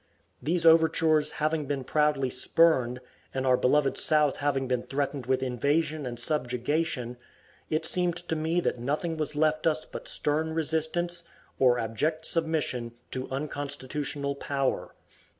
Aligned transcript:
These 0.41 0.65
overtures 0.65 1.33
having 1.33 1.67
been 1.67 1.83
proudly 1.83 2.31
spurned, 2.31 3.01
and 3.35 3.45
our 3.45 3.55
beloved 3.55 3.99
South 3.99 4.37
having 4.37 4.67
been 4.67 4.81
threatened 4.81 5.27
with 5.27 5.43
invasion 5.43 6.07
and 6.07 6.19
subjugation, 6.19 7.17
it 7.69 7.85
seemed 7.85 8.15
to 8.27 8.35
me 8.35 8.61
that 8.61 8.79
nothing 8.79 9.15
was 9.15 9.35
left 9.35 9.67
us 9.67 9.85
but 9.85 10.07
stern 10.07 10.53
resistance, 10.55 11.23
or 11.59 11.77
abject 11.77 12.25
submission, 12.25 12.93
to 13.11 13.29
unconstitutional 13.29 14.33
power. 14.33 14.95